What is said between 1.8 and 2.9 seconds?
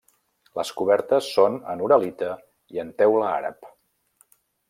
uralita i